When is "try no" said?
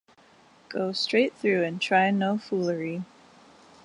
1.79-2.39